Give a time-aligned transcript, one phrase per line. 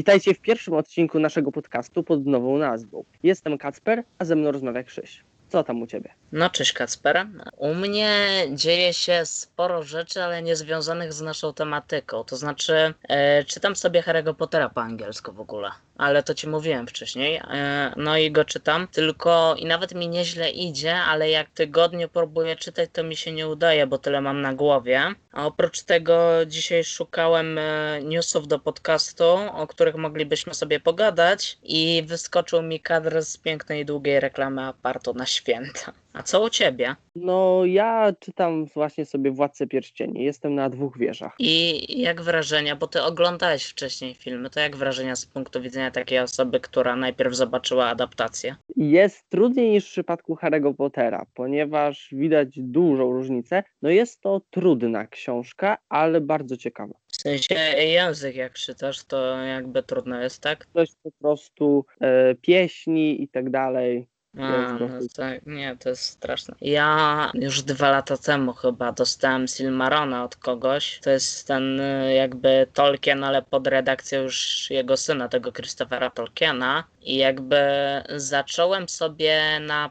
[0.00, 3.04] Witajcie w pierwszym odcinku naszego podcastu pod nową nazwą.
[3.22, 5.24] Jestem Kacper, a ze mną rozmawia Krzyś.
[5.48, 6.14] Co tam u ciebie?
[6.32, 7.26] No cześć Kacper.
[7.56, 8.10] U mnie
[8.50, 12.24] dzieje się sporo rzeczy, ale nie związanych z naszą tematyką.
[12.24, 16.86] To znaczy, e, czytam sobie Harry'ego Pottera po angielsku w ogóle, ale to ci mówiłem
[16.86, 17.36] wcześniej.
[17.36, 22.56] E, no i go czytam, tylko i nawet mi nieźle idzie, ale jak tygodnio próbuję
[22.56, 25.02] czytać, to mi się nie udaje, bo tyle mam na głowie.
[25.32, 32.02] A oprócz tego dzisiaj szukałem e, newsów do podcastu, o których moglibyśmy sobie pogadać i
[32.06, 35.92] wyskoczył mi kadr z pięknej, długiej reklamy apartu na święta.
[36.12, 36.96] A co u ciebie?
[37.16, 40.24] No, ja czytam właśnie sobie Władcę Pierścieni.
[40.24, 41.34] Jestem na dwóch wieżach.
[41.38, 46.18] I jak wrażenia, bo ty oglądałeś wcześniej filmy, to jak wrażenia z punktu widzenia takiej
[46.18, 48.56] osoby, która najpierw zobaczyła adaptację?
[48.76, 53.62] Jest trudniej niż w przypadku Harry'ego Pottera, ponieważ widać dużą różnicę.
[53.82, 56.94] No jest to trudna książka, ale bardzo ciekawa.
[57.08, 60.66] W sensie język jak czytasz, to jakby trudno jest, tak?
[60.74, 64.08] Coś po prostu e, pieśni i tak dalej.
[64.38, 66.54] A, no tak, nie, to jest straszne.
[66.60, 71.00] Ja już dwa lata temu chyba dostałem Silmarona od kogoś.
[71.02, 76.84] To jest ten y, jakby Tolkien, ale pod redakcją już jego syna, tego Christophera Tolkiena.
[77.02, 77.60] I jakby
[78.16, 79.90] zacząłem sobie na,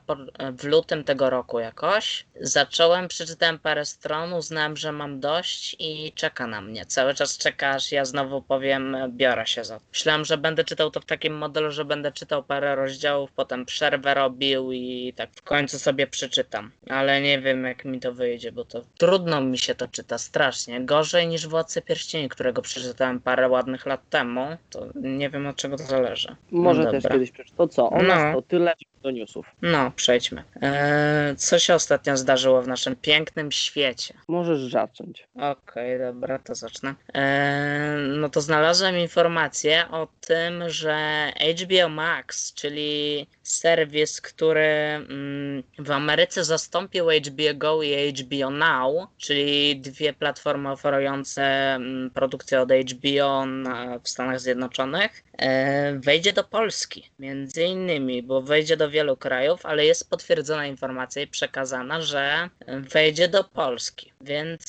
[0.52, 2.26] w lutym tego roku jakoś.
[2.42, 6.86] Zacząłem, przeczytałem parę stron, uznałem, że mam dość i czeka na mnie.
[6.86, 9.86] Cały czas czeka, aż ja znowu powiem, biorę się za to.
[9.94, 14.14] Myślałem, że będę czytał to w takim modelu, że będę czytał parę rozdziałów, potem przerwę
[14.14, 16.72] robił i tak w końcu sobie przeczytam.
[16.90, 20.82] Ale nie wiem, jak mi to wyjdzie, bo to trudno mi się to czyta strasznie.
[20.82, 24.58] Gorzej niż Władcy Pierścieni, którego przeczytałem parę ładnych lat temu.
[24.70, 26.36] To nie wiem, od czego to zależy.
[26.52, 27.58] Może no też kiedyś przeczytam.
[27.58, 27.90] To co?
[27.90, 28.08] O no.
[28.08, 29.46] nas to tyle do newsów.
[29.62, 30.44] No, przejdźmy.
[30.62, 34.14] Eee, co się ostatnio zdarzyło w naszym pięknym świecie?
[34.28, 35.28] Możesz zacząć.
[35.36, 36.96] Okej, okay, dobra, to zacznę.
[37.14, 41.28] Eee, no to znalazłem informację o tym, że
[41.62, 49.80] HBO Max, czyli serwis, który mm, w Ameryce zastąpił HBO Go i HBO Now, czyli
[49.82, 51.44] dwie platformy oferujące
[51.76, 57.10] mm, produkcję od HBO na, w Stanach Zjednoczonych, e, wejdzie do Polski.
[57.20, 63.28] Między innymi, bo wejdzie do wielu krajów, ale jest potwierdzona informacja i przekazana, że wejdzie
[63.28, 64.14] do Polski.
[64.22, 64.64] Więc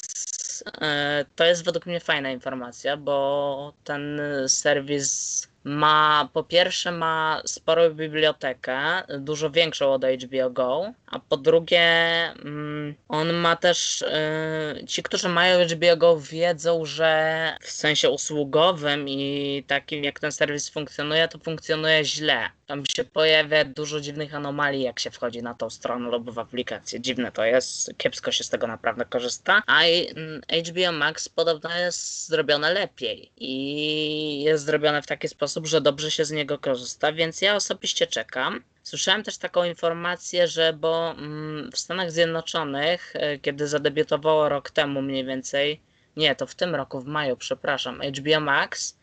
[0.80, 7.90] e, to jest według mnie fajna informacja, bo ten serwis ma po pierwsze ma sporą
[7.90, 11.80] bibliotekę, dużo większą od HBO Go, a po drugie
[12.44, 19.08] mm, on ma też y, ci, którzy mają HBO Go wiedzą, że w sensie usługowym
[19.08, 22.50] i takim jak ten serwis funkcjonuje, to funkcjonuje źle.
[22.70, 27.00] Tam się pojawia dużo dziwnych anomalii, jak się wchodzi na tą stronę lub w aplikację.
[27.00, 29.62] Dziwne to jest, kiepsko się z tego naprawdę korzysta.
[29.66, 29.80] A
[30.60, 36.10] HBO mm, Max podobno jest zrobione lepiej i jest zrobione w taki sposób, że dobrze
[36.10, 38.62] się z niego korzysta, więc ja osobiście czekam.
[38.82, 45.02] Słyszałem też taką informację, że bo mm, w Stanach Zjednoczonych, e, kiedy zadebiutowało rok temu
[45.02, 45.80] mniej więcej,
[46.16, 48.98] nie, to w tym roku, w maju, przepraszam, HBO Max,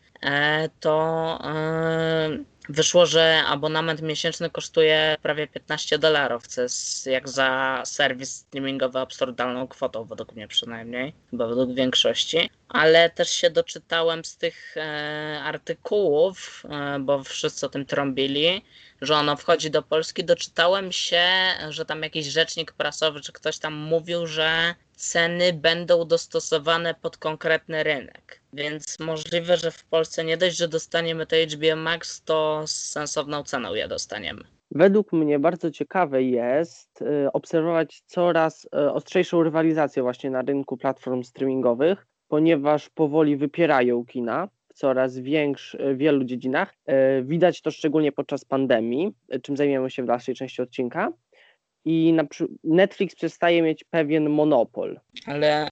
[0.80, 8.36] to e, wyszło, że abonament miesięczny kosztuje prawie 15 dolarów, co jest jak za serwis
[8.36, 12.50] streamingowy absurdalną kwotą, według mnie przynajmniej, chyba według większości.
[12.68, 18.64] Ale też się doczytałem z tych e, artykułów, e, bo wszyscy o tym trąbili,
[19.00, 20.24] że ono wchodzi do Polski.
[20.24, 21.24] Doczytałem się,
[21.68, 27.82] że tam jakiś rzecznik prasowy czy ktoś tam mówił, że ceny będą dostosowane pod konkretny
[27.82, 28.40] rynek.
[28.52, 33.42] Więc możliwe, że w Polsce nie dość, że dostaniemy to HBO Max, to z sensowną
[33.42, 34.44] ceną je dostaniemy.
[34.70, 41.22] Według mnie bardzo ciekawe jest y, obserwować coraz y, ostrzejszą rywalizację właśnie na rynku platform
[41.22, 46.74] streamingowych, ponieważ powoli wypierają kina w coraz większych, wielu dziedzinach.
[47.18, 51.12] Y, widać to szczególnie podczas pandemii, czym zajmiemy się w dalszej części odcinka
[51.84, 52.14] i
[52.64, 55.00] Netflix przestaje mieć pewien monopol.
[55.26, 55.70] Ale y,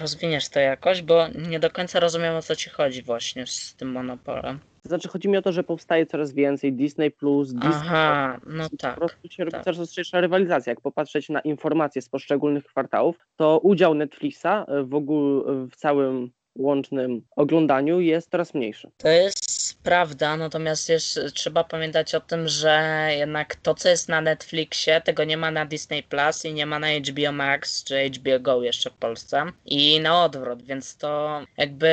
[0.00, 3.92] rozwiniesz to jakoś, bo nie do końca rozumiem o co ci chodzi właśnie z tym
[3.92, 4.58] monopolem.
[4.82, 7.10] To znaczy chodzi mi o to, że powstaje coraz więcej Disney+,
[7.42, 8.94] Disney Aha, no tak.
[8.94, 9.64] Po prostu się robi tak.
[9.64, 10.70] coraz ostrzejsza rywalizacja.
[10.70, 17.22] Jak popatrzeć na informacje z poszczególnych kwartałów, to udział Netflixa w ogóle w całym łącznym
[17.36, 18.90] oglądaniu jest coraz mniejszy.
[18.96, 19.55] To jest
[19.86, 25.24] prawda, natomiast jest, trzeba pamiętać o tym, że jednak to, co jest na Netflixie, tego
[25.24, 28.90] nie ma na Disney Plus i nie ma na HBO Max czy HBO Go jeszcze
[28.90, 31.88] w Polsce i na odwrót, więc to jakby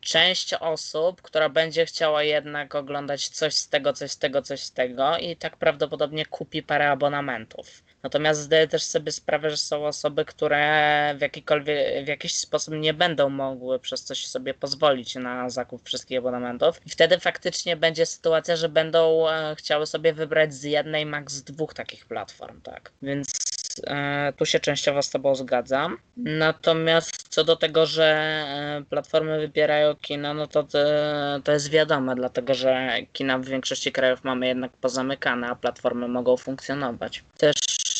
[0.00, 4.72] część osób, która będzie chciała jednak oglądać coś z tego, coś z tego, coś z
[4.72, 7.82] tego i tak prawdopodobnie kupi parę abonamentów.
[8.02, 12.94] Natomiast zdaję też sobie sprawę, że są osoby, które w, jakikolwiek, w jakiś sposób nie
[12.94, 16.80] będą mogły przez coś sobie pozwolić na zakup wszystkich abonamentów.
[16.86, 21.42] I wtedy faktycznie będzie sytuacja, że będą e, chciały sobie wybrać z jednej, max z
[21.42, 22.90] dwóch takich platform, tak.
[23.02, 23.28] Więc
[23.86, 25.98] e, tu się częściowo z Tobą zgadzam.
[26.16, 30.66] Natomiast co do tego, że e, platformy wybierają kina, no to,
[31.44, 36.36] to jest wiadome, dlatego że kina w większości krajów mamy jednak pozamykane, a platformy mogą
[36.36, 37.24] funkcjonować.
[37.38, 37.54] Też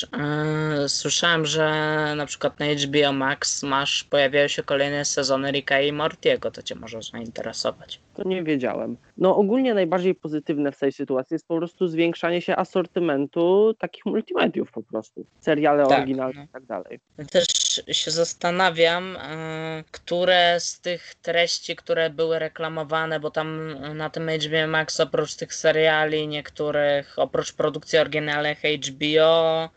[0.05, 1.69] e, słyszałem, że
[2.17, 6.75] na przykład na HBO Max masz, pojawiają się kolejne sezony Ricka i Mortiego, to Cię
[6.75, 8.01] może zainteresować.
[8.15, 8.97] To nie wiedziałem.
[9.19, 14.73] No ogólnie najbardziej pozytywne w tej sytuacji jest po prostu zwiększanie się asortymentu takich multimediów
[14.73, 15.27] po prostu.
[15.41, 16.45] Seriale Tak, oryginalne no.
[16.45, 17.01] i tak dalej.
[17.31, 17.47] Też
[17.93, 24.67] się zastanawiam, e, które z tych treści, które były reklamowane, bo tam na tym HBO
[24.69, 29.69] Max oprócz tych seriali niektórych, oprócz produkcji oryginalnych HBO,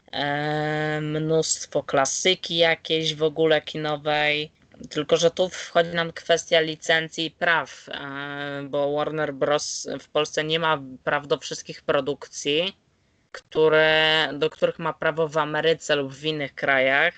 [1.01, 4.51] mnóstwo klasyki jakiejś w ogóle kinowej.
[4.89, 9.87] Tylko, że tu wchodzi nam kwestia licencji i praw, e, bo Warner Bros.
[9.99, 12.77] w Polsce nie ma praw do wszystkich produkcji,
[13.31, 17.13] które, do których ma prawo w Ameryce lub w innych krajach.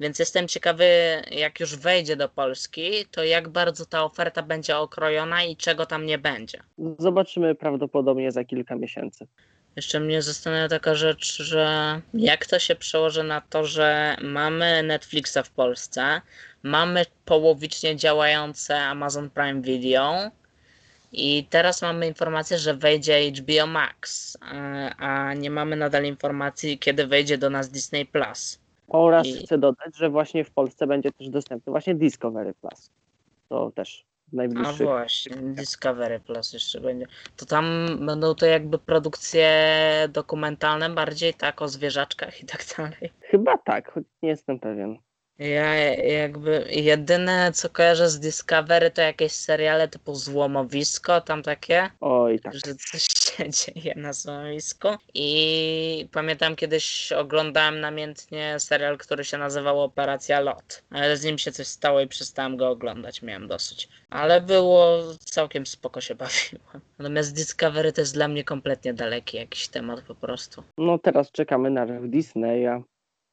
[0.00, 0.84] Więc jestem ciekawy,
[1.30, 6.06] jak już wejdzie do Polski, to jak bardzo ta oferta będzie okrojona i czego tam
[6.06, 6.62] nie będzie.
[6.98, 9.26] Zobaczymy prawdopodobnie za kilka miesięcy.
[9.78, 15.38] Jeszcze mnie zastanawia taka rzecz, że jak to się przełoży na to, że mamy Netflixa
[15.44, 16.20] w Polsce,
[16.62, 20.30] mamy połowicznie działające Amazon Prime Video
[21.12, 27.06] i teraz mamy informację, że wejdzie HBO Max, e, a nie mamy nadal informacji, kiedy
[27.06, 28.58] wejdzie do nas Disney Plus.
[28.88, 32.90] Oraz I- chcę dodać, że właśnie w Polsce będzie też dostępny właśnie Discovery Plus.
[33.48, 34.86] To też A najbliższych.
[34.86, 37.06] właśnie, Discovery Plus jeszcze będzie.
[37.36, 39.48] To tam będą to jakby produkcje
[40.08, 43.12] dokumentalne bardziej, tak, o zwierzaczkach i tak dalej.
[43.20, 44.98] Chyba tak, choć nie jestem pewien.
[45.38, 52.40] Ja jakby jedyne co kojarzę z Discovery to jakieś seriale typu Złomowisko, tam takie, Oj,
[52.40, 52.54] tak.
[52.54, 54.88] że coś się dzieje na złomowisku.
[55.14, 60.82] I pamiętam kiedyś oglądałem namiętnie serial, który się nazywał Operacja Lot.
[60.90, 63.88] Ale z nim się coś stało i przestałem go oglądać, miałem dosyć.
[64.10, 66.80] Ale było całkiem spoko się bawiłem.
[66.98, 70.62] Natomiast Discovery to jest dla mnie kompletnie daleki jakiś temat po prostu.
[70.78, 72.82] No teraz czekamy na Disneya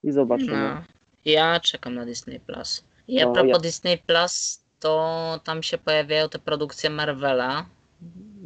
[0.03, 0.51] i zobaczymy.
[0.75, 0.83] No,
[1.25, 2.83] ja czekam na Disney Plus.
[3.07, 7.65] I a No, propos ja- Disney Plus, to tam się pojawiają te produkcje Marvela.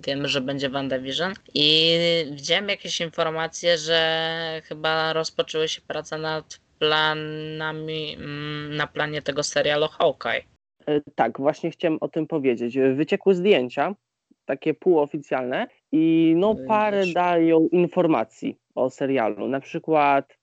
[0.06, 1.34] Wiemy, że będzie WandaVision.
[1.54, 1.98] I
[2.31, 9.88] widziałem jakieś informacje, że chyba rozpoczęły się prace nad planami, mm, na planie tego serialu
[9.88, 10.44] Hawkeye.
[10.88, 12.78] E, Tak, właśnie chciałem o tym powiedzieć.
[12.96, 13.96] Wyciekły zdjęcia,
[14.46, 19.48] takie półoficjalne, i no parę dają informacji o serialu.
[19.48, 20.38] Na przykład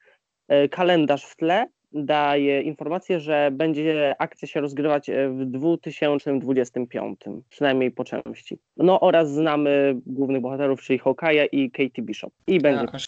[0.49, 7.21] e, kalendarz w tle daje informację, że będzie akcja się rozgrywać e, w 2025,
[7.51, 8.59] przynajmniej po części.
[8.77, 12.33] No oraz znamy głównych bohaterów, czyli Hawkeye'a i Katie Bishop.
[12.47, 13.07] I będzie Ja aż,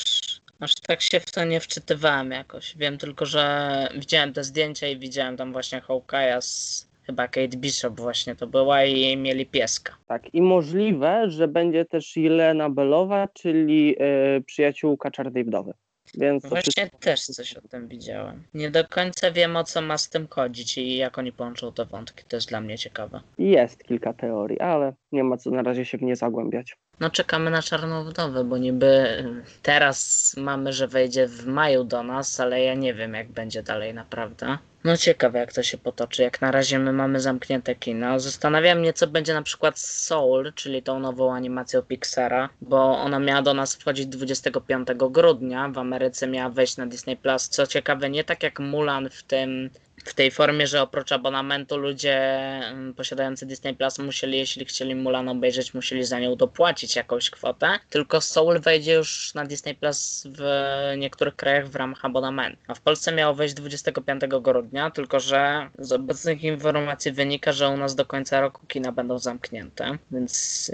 [0.61, 2.77] aż tak się w to nie wczytywałem jakoś.
[2.77, 8.01] Wiem tylko, że widziałem te zdjęcia i widziałem tam właśnie Hawkeye'a z chyba Kate Bishop
[8.01, 9.97] właśnie to była i mieli pieska.
[10.07, 10.35] tak.
[10.35, 15.73] I możliwe, że będzie też Jelena Belowa, czyli e, przyjaciółka Czarnej Wdowy.
[16.15, 18.43] Więc Właśnie wszystko- też coś o tym widziałem.
[18.55, 21.85] Nie do końca wiem o co ma z tym chodzić i jak oni połączą te
[21.85, 22.25] wątki.
[22.29, 23.21] To jest dla mnie ciekawe.
[23.39, 26.77] Jest kilka teorii, ale nie ma co na razie się w nie zagłębiać.
[27.01, 29.07] No czekamy na Czarną Wdowę, bo niby
[29.63, 33.95] teraz mamy, że wejdzie w maju do nas, ale ja nie wiem jak będzie dalej
[33.95, 34.59] naprawdę.
[34.89, 36.23] No ciekawe jak to się potoczy.
[36.23, 38.21] Jak na razie my mamy zamknięte kino.
[38.21, 43.19] Zastanawia mnie co będzie na przykład z Soul, czyli tą nową animacją Pixara, bo ona
[43.19, 45.69] miała do nas wchodzić 25 grudnia.
[45.69, 47.49] W Ameryce miała wejść na Disney Plus.
[47.49, 49.71] Co ciekawe, nie tak jak Mulan w tym
[50.09, 55.29] w tej formie, że oprócz abonamentu ludzie mm, posiadający Disney Plus musieli, jeśli chcieli Mulan
[55.29, 57.79] obejrzeć, musieli za nią dopłacić jakąś kwotę.
[57.91, 60.43] Tylko Soul wejdzie już na Disney Plus w
[60.99, 62.59] niektórych krajach w ramach abonamentu.
[62.69, 67.77] A w Polsce miało wejść 25 grudnia, tylko że z obecnych informacji wynika, że u
[67.77, 70.73] nas do końca roku kina będą zamknięte, więc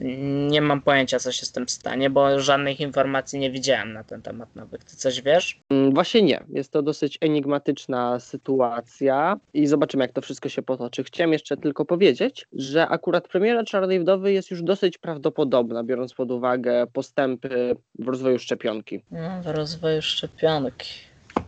[0.48, 4.22] nie mam pojęcia, co się z tym stanie, bo żadnych informacji nie widziałem na ten
[4.22, 4.84] temat nawet.
[4.84, 5.60] Ty coś wiesz?
[5.70, 6.44] Mm, Właśnie nie.
[6.48, 9.23] Jest to dosyć enigmatyczna sytuacja
[9.54, 11.04] i zobaczymy, jak to wszystko się potoczy.
[11.04, 16.30] Chciałem jeszcze tylko powiedzieć, że akurat premiera Czarnej Wdowy jest już dosyć prawdopodobna, biorąc pod
[16.30, 19.02] uwagę postępy w rozwoju szczepionki.
[19.10, 20.90] No, w rozwoju szczepionki.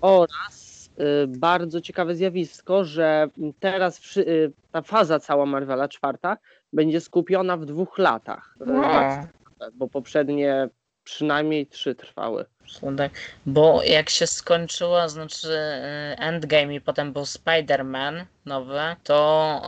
[0.01, 0.91] Oraz
[1.25, 3.29] y, bardzo ciekawe zjawisko, że
[3.61, 6.37] teraz y, ta faza cała Marvela, czwarta,
[6.73, 8.57] będzie skupiona w dwóch latach.
[9.75, 10.69] Bo poprzednie
[11.05, 12.45] przynajmniej trzy trwały.
[12.97, 13.13] Tak,
[13.47, 19.61] bo jak się skończyło, znaczy y, Endgame i potem był Spider-Man nowy, to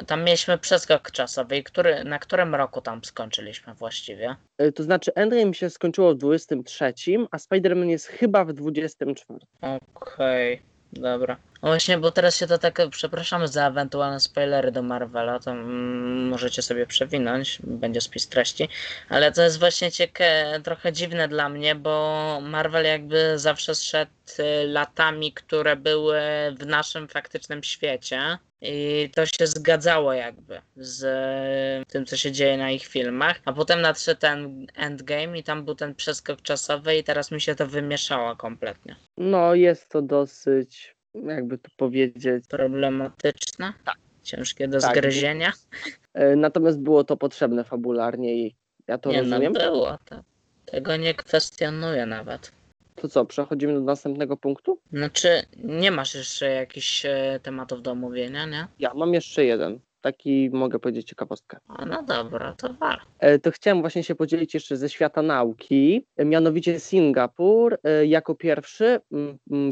[0.00, 1.56] y, tam mieliśmy przeskok czasowy.
[1.56, 4.36] I który, na którym roku tam skończyliśmy właściwie?
[4.62, 6.94] Y, To znaczy Endgame się skończyło w 23,
[7.30, 9.38] a Spider-Man jest chyba w 24.
[9.94, 11.36] Okej, dobra.
[11.62, 16.62] No właśnie, bo teraz się to tak, przepraszamy za ewentualne spoilery do Marvela, to możecie
[16.62, 18.68] sobie przewinąć, będzie spis treści,
[19.08, 24.68] ale to jest właśnie ciekawe, trochę dziwne dla mnie, bo Marvel jakby zawsze szedł y,
[24.68, 26.20] latami, które były
[26.58, 28.38] w naszym faktycznym świecie.
[28.60, 31.02] I to się zgadzało jakby z
[31.82, 33.40] y, tym, co się dzieje na ich filmach.
[33.44, 37.54] A potem nadszedł ten endgame i tam był ten przeskok czasowy i teraz mi się
[37.54, 38.96] to wymieszało kompletnie.
[39.16, 42.44] No jest to dosyć, jakby to powiedzieć.
[42.48, 43.96] problematyczne, Tak.
[44.22, 45.52] ciężkie do Tak, zgryzienia.
[46.14, 48.54] E, Natomiast było to potrzebne fabularnie i
[48.88, 49.52] ja to nie no, rozumiem.
[49.52, 50.22] było to.
[50.64, 52.52] Tego nie kwestionuję nawet.
[52.94, 54.78] To co, przechodzimy do następnego punktu?
[54.92, 58.66] Znaczy, nie masz jeszcze jakichś e, tematów do omówienia, nie?
[58.78, 59.80] Ja mam jeszcze jeden.
[60.00, 61.58] Taki mogę powiedzieć ciekawostkę.
[61.68, 63.00] A no dobra, to war.
[63.18, 66.06] E, To chciałem właśnie się podzielić jeszcze ze świata nauki.
[66.16, 69.00] E, Mianowicie Singapur jako pierwszy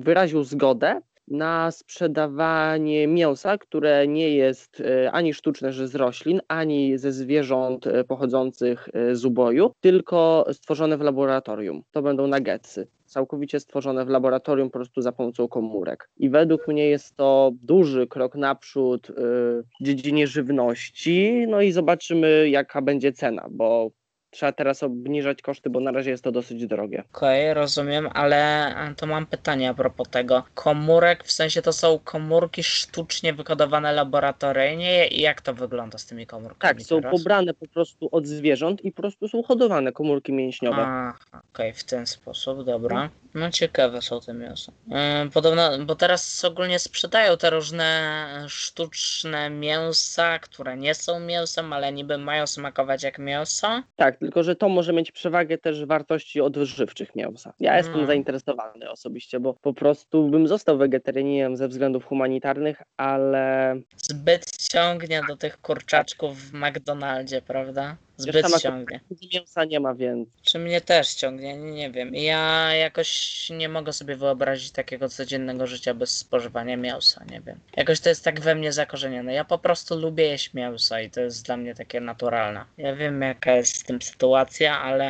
[0.01, 6.99] wyraził zgodę na sprzedawanie mięsa, które nie jest e, ani sztuczne, że z roślin, ani
[6.99, 11.83] ze zwierząt e, pochodzących e, z uboju, tylko stworzone w laboratorium.
[11.91, 12.89] To będą nuggetsy.
[13.05, 16.11] Całkowicie stworzone w laboratorium po prostu za pomocą komórek.
[16.17, 21.47] I według mnie jest to duży krok naprzód w dziedzinie żywności.
[21.49, 23.91] No i zobaczymy, jaka będzie cena, bo
[24.37, 27.05] trzeba teraz obniżać koszty, bo na razie jest to dosyć drogie.
[27.15, 30.43] Okej, rozumiem, ale e, to mam pytanie a propos tego.
[30.55, 36.27] Komórek, w sensie to są komórki sztucznie wykodowane laboratoryjnie i jak to wygląda z tymi
[36.27, 37.13] komórkami Tak, są teraz?
[37.13, 40.83] pobrane po prostu od zwierząt i po prostu są hodowane komórki mięśniowe.
[40.83, 41.15] A,
[41.53, 43.11] okej, w ten sposób, dobra.
[43.37, 44.73] No ciekawe są te mięsa.
[44.89, 51.93] Yy, Podobno, bo teraz ogólnie sprzedają te różne sztuczne mięsa, które nie są mięsem, ale
[51.93, 53.83] niby mają smakować jak mięso.
[53.97, 57.53] Tak, tylko że to może mieć przewagę też wartości odżywczych mięsa.
[57.61, 58.07] Ja jestem Mm.
[58.07, 65.37] zainteresowany osobiście, bo po prostu bym został wegetarianinem ze względów humanitarnych, ale Zbyt ciągnie do
[65.37, 67.97] tych kurczaczków w McDonaldzie, prawda?
[68.17, 69.01] Zbyt sama ciągnie.
[69.35, 71.57] mięsa nie ma, więc Czy mnie też ciągnie?
[71.57, 72.15] Nie, nie wiem.
[72.15, 77.59] Ja jakoś nie mogę sobie wyobrazić takiego codziennego życia bez spożywania mięsa, nie wiem.
[77.77, 79.35] Jakoś to jest tak we mnie zakorzenione.
[79.35, 82.65] Ja po prostu lubię jeść mięso i to jest dla mnie takie naturalne.
[82.79, 85.09] Ja wiem jaka jest z tym sytuacja, ale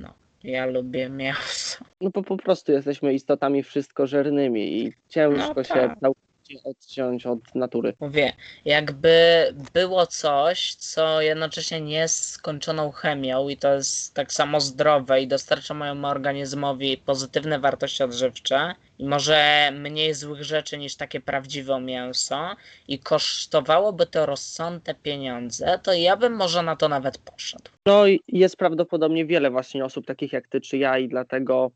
[0.00, 0.14] no.
[0.44, 1.84] Ja lubię mięso.
[2.00, 6.00] no bo po prostu jesteśmy istotami wszystkożernymi i ciężko No się tak.
[6.00, 6.25] całkowicie
[6.64, 7.94] odciąć od natury.
[8.00, 8.32] Mówię,
[8.64, 15.22] jakby było coś, co jednocześnie nie jest skończoną chemią i to jest tak samo zdrowe
[15.22, 21.80] i dostarcza mojemu organizmowi pozytywne wartości odżywcze i może mniej złych rzeczy niż takie prawdziwe
[21.80, 22.56] mięso
[22.88, 27.70] i kosztowałoby to rozsądne pieniądze, to ja bym może na to nawet poszedł.
[27.86, 31.70] No i jest prawdopodobnie wiele właśnie osób takich jak ty czy ja i dlatego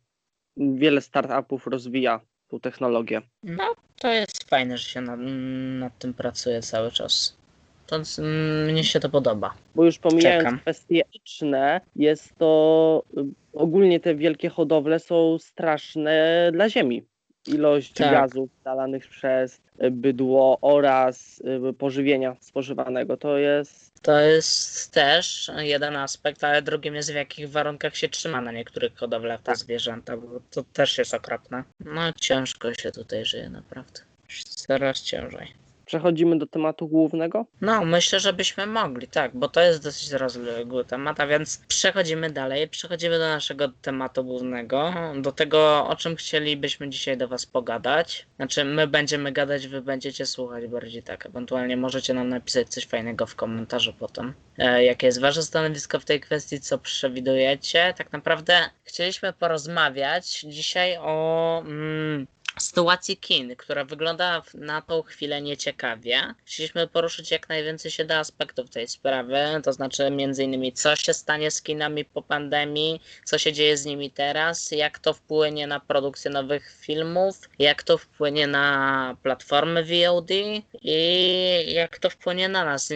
[0.57, 2.21] wiele startupów rozwija
[2.51, 3.23] tą technologię.
[3.43, 5.21] No, to jest fajne, że się nad,
[5.81, 7.37] nad tym pracuje cały czas.
[7.87, 8.03] To
[8.73, 9.55] mnie się to podoba.
[9.75, 10.59] Bo już pomijając Czekam.
[10.59, 17.03] kwestie etyczne, jest to y, ogólnie te wielkie hodowle są straszne dla ziemi.
[17.47, 18.11] Ilość Tak.
[18.13, 25.97] gazów dalanych przez y, bydło oraz y, pożywienia spożywanego to jest To jest też jeden
[25.97, 29.57] aspekt, ale drugim jest w jakich warunkach się trzyma na niektórych hodowlach te Tak.
[29.57, 31.65] zwierzęta, bo to też jest okropne.
[31.81, 34.01] No ciężko się tutaj żyje naprawdę.
[34.45, 35.55] Coraz ciężej.
[35.91, 37.47] Przechodzimy do tematu głównego.
[37.61, 42.31] No, myślę, że byśmy mogli, tak, bo to jest dosyć rozległy temat, a więc przechodzimy
[42.31, 48.27] dalej, przechodzimy do naszego tematu głównego, do tego, o czym chcielibyśmy dzisiaj do Was pogadać.
[48.37, 53.27] Znaczy, my będziemy gadać, Wy będziecie słuchać bardziej tak, ewentualnie możecie nam napisać coś fajnego
[53.27, 54.35] w komentarzu potem.
[54.59, 57.95] E, jakie jest Wasze stanowisko w tej kwestii, co przewidujecie?
[57.97, 61.63] Tak naprawdę chcieliśmy porozmawiać dzisiaj o...
[61.67, 62.27] Mm,
[62.59, 66.35] sytuacji kin, która wygląda na tą chwilę nieciekawie.
[66.45, 71.15] Chcieliśmy poruszyć jak najwięcej się da aspektów tej sprawy, to znaczy między innymi co się
[71.15, 75.81] stanie z kinami po pandemii, co się dzieje z nimi teraz, jak to wpłynie na
[75.81, 80.31] produkcję nowych filmów, jak to wpłynie na platformy VOD
[80.83, 82.93] i jak to wpłynie na nas,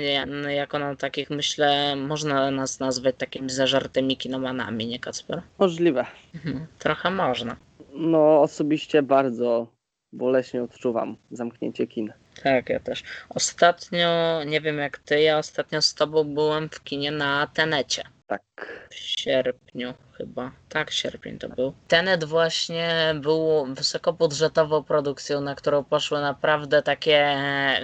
[0.48, 5.42] jako na takich myślę, można nas nazwać takimi zażartymi kinomanami, nie Kacper?
[5.58, 6.06] Możliwe.
[6.34, 7.56] Mhm, Trochę można.
[7.94, 9.66] No osobiście bardzo
[10.12, 12.12] boleśnie odczuwam zamknięcie kin.
[12.42, 13.02] Tak, ja też.
[13.28, 18.02] Ostatnio, nie wiem jak ty, ja ostatnio z tobą byłem w kinie na Tenecie.
[18.26, 18.42] Tak.
[18.90, 20.52] w sierpniu chyba.
[20.68, 21.74] Tak, sierpień to był.
[21.88, 27.36] Tenet właśnie był wysokobudżetową produkcją, na którą poszły naprawdę takie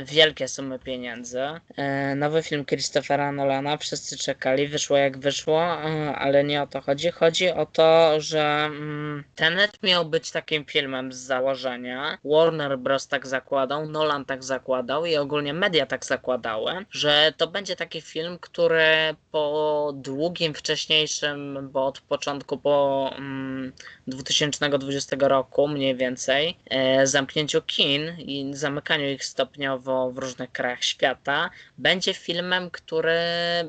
[0.05, 1.41] wielkie sumy pieniędzy.
[1.77, 6.81] E, Nowy film Christophera Nolana, wszyscy czekali, wyszło jak wyszło, e, ale nie o to
[6.81, 7.11] chodzi.
[7.11, 12.19] Chodzi o to, że mm, Tenet miał być takim filmem z założenia.
[12.25, 13.09] Warner Bros.
[13.09, 18.39] tak zakładał, Nolan tak zakładał i ogólnie media tak zakładały, że to będzie taki film,
[18.41, 23.73] który po długim wcześniejszym, bo od początku po mm,
[24.07, 31.51] 2020 roku mniej więcej, e, zamknięciu kin i zamykaniu ich stopniowo w różnych krajach świata,
[31.79, 33.19] będzie filmem, który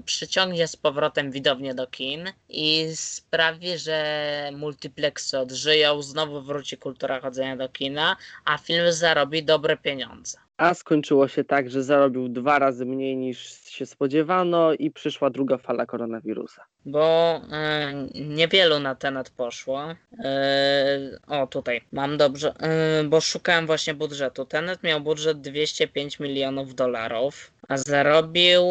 [0.05, 7.57] przyciągnie z powrotem widownię do kin i sprawi, że multiplexy odżyją, znowu wróci kultura chodzenia
[7.57, 10.37] do kina, a film zarobi dobre pieniądze.
[10.57, 15.57] A skończyło się tak, że zarobił dwa razy mniej niż się spodziewano i przyszła druga
[15.57, 16.70] fala koronawirusa.
[16.85, 19.95] Bo e, niewielu na temat poszło.
[20.23, 24.45] E, o, tutaj mam dobrze, e, bo szukałem właśnie budżetu.
[24.45, 28.63] Tenet miał budżet 205 milionów dolarów, a zarobił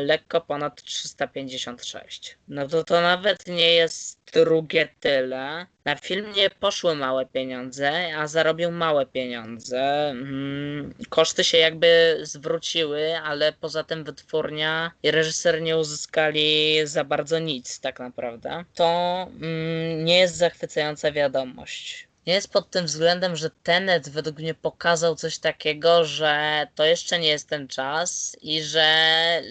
[0.00, 2.38] lekko ponad 356.
[2.48, 5.66] No to to nawet nie jest drugie tyle.
[5.84, 10.10] Na film nie poszły małe pieniądze, a zarobił małe pieniądze.
[10.10, 17.38] Mm, koszty się jakby zwróciły, ale poza tym wytwórnia i reżyser nie uzyskali za bardzo
[17.38, 18.64] nic tak naprawdę.
[18.74, 22.11] To mm, nie jest zachwycająca wiadomość.
[22.26, 27.18] Nie jest pod tym względem, że Tenet według mnie pokazał coś takiego, że to jeszcze
[27.18, 28.86] nie jest ten czas i że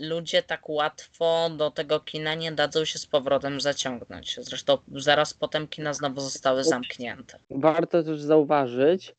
[0.01, 4.39] ludzie tak łatwo do tego kina nie dadzą się z powrotem zaciągnąć.
[4.41, 7.39] Zresztą zaraz potem kina znowu zostały zamknięte.
[7.49, 9.15] Warto też zauważyć,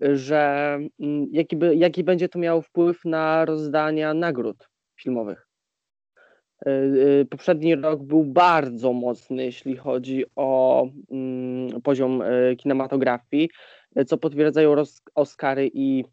[0.00, 4.68] że mm, jaki, by, jaki będzie to miało wpływ na rozdania nagród
[5.00, 5.51] filmowych.
[6.66, 6.70] Y,
[7.20, 13.50] y, Poprzedni rok był bardzo mocny, jeśli chodzi o mm, poziom y, kinematografii,
[14.06, 14.74] co potwierdzają
[15.14, 16.04] Oscary i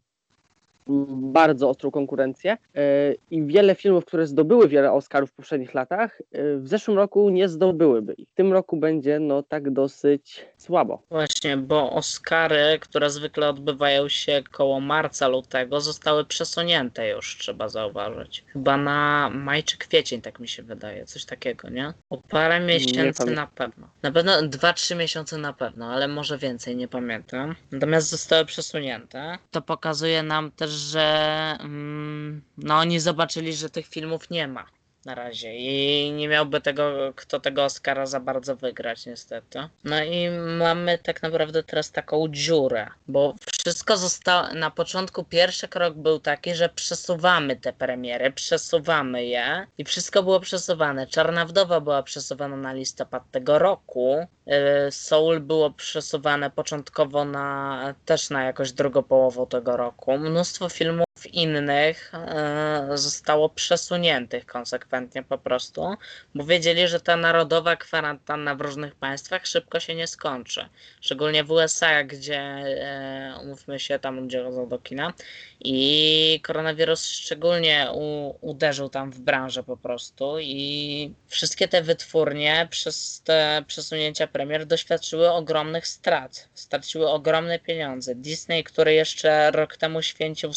[0.86, 2.56] bardzo ostrą konkurencję.
[2.76, 7.30] Y, I wiele filmów, które zdobyły wiele Oscarów w poprzednich latach, y, w zeszłym roku
[7.30, 8.14] nie zdobyłyby.
[8.18, 11.02] I w tym roku będzie no tak dosyć słabo.
[11.10, 18.44] Właśnie, bo Oscary, które zwykle odbywają się koło marca, lutego, zostały przesunięte już, trzeba zauważyć.
[18.52, 21.92] Chyba na maj czy kwiecień, tak mi się wydaje, coś takiego, nie?
[22.10, 23.88] O parę miesięcy na pewno.
[24.02, 27.54] Na pewno 2-3 miesiące na pewno, ale może więcej, nie pamiętam.
[27.70, 29.38] Natomiast zostały przesunięte.
[29.50, 34.66] To pokazuje nam też, że mm, no oni zobaczyli, że tych filmów nie ma
[35.04, 39.58] na razie i nie miałby tego, kto tego Oscara za bardzo wygrać niestety.
[39.84, 45.94] No i mamy tak naprawdę teraz taką dziurę, bo wszystko zostało, na początku pierwszy krok
[45.94, 51.06] był taki, że przesuwamy te premiery, przesuwamy je i wszystko było przesuwane.
[51.06, 54.56] Czarna Wdowa była przesuwana na listopad tego roku, yy,
[54.90, 60.18] Soul było przesuwane początkowo na, też na jakoś drugą połowę tego roku.
[60.18, 65.94] Mnóstwo filmów innych e, zostało przesuniętych konsekwentnie po prostu,
[66.34, 70.68] bo wiedzieli, że ta narodowa kwarantanna w różnych państwach szybko się nie skończy.
[71.00, 75.12] Szczególnie w USA, gdzie e, umówmy się, tam ludzie chodzą do kina
[75.60, 83.22] i koronawirus szczególnie u, uderzył tam w branżę po prostu i wszystkie te wytwórnie przez
[83.24, 88.14] te przesunięcia premier doświadczyły ogromnych strat, straciły ogromne pieniądze.
[88.14, 90.52] Disney, który jeszcze rok temu święcił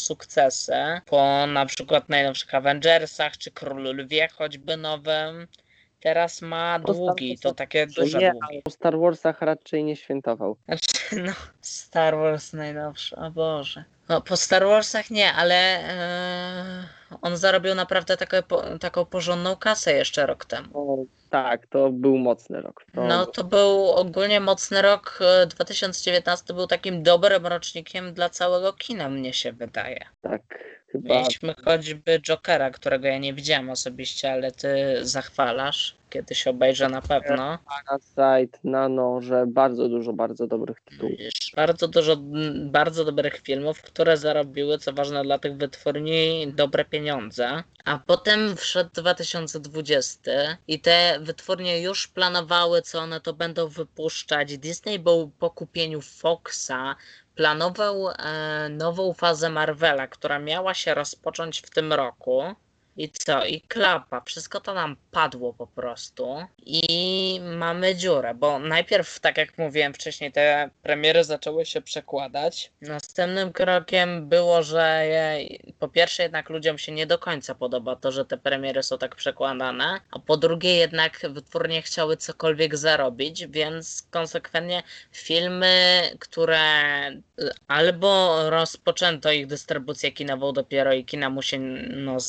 [1.06, 5.48] po na przykład najnowszych Avengersach czy Królu Lwie choćby nowym,
[6.04, 8.62] teraz ma długi, to takie Że duże nie, długi.
[8.62, 10.56] po Star Warsach raczej nie świętował.
[10.64, 10.86] Znaczy,
[11.26, 13.84] no, Star Wars najnowszy, o Boże.
[14.08, 16.88] No, po Star Warsach nie, ale e,
[17.22, 20.68] on zarobił naprawdę takie, po, taką porządną kasę jeszcze rok temu.
[20.74, 22.84] No, tak, to był mocny rok.
[22.94, 25.18] To, No to był ogólnie mocny rok.
[25.42, 30.04] e, 2019 był takim dobrym rocznikiem dla całego kina, mnie się wydaje.
[30.22, 30.42] Tak,
[30.94, 35.96] chyba Mieliśmy choćby Jokera, którego ja nie widziałem osobiście, ale ty zachwalasz.
[36.10, 37.58] Kiedyś obejrzę na pewno.
[37.86, 41.14] Parasite, Nano, że bardzo dużo, bardzo dobrych tytułów.
[41.56, 42.16] Bardzo dużo
[42.54, 47.62] bardzo dobrych filmów, które zarobiły, co ważne dla tych wytwórni, dobre pieniądze.
[47.84, 50.30] A potem wszedł 2020
[50.68, 54.58] i te wytwórnie już planowały, co one to będą wypuszczać.
[54.58, 56.96] Disney był po kupieniu Foxa
[57.34, 62.42] planował e, nową fazę Marvela, która miała się rozpocząć w tym roku.
[62.96, 63.44] I co?
[63.44, 64.20] I klapa.
[64.20, 66.36] Wszystko to nam padło po prostu.
[66.66, 72.72] I mamy dziurę, bo najpierw, tak jak mówiłem wcześniej, te premiery zaczęły się przekładać.
[72.80, 75.04] Następnym krokiem było, że
[75.78, 79.16] po pierwsze jednak ludziom się nie do końca podoba to, że te premiery są tak
[79.16, 86.60] przekładane, a po drugie jednak wytwórnie chciały cokolwiek zarobić, więc konsekwentnie filmy, które
[87.68, 92.20] albo rozpoczęto ich dystrybucję kinową dopiero i kina musi no,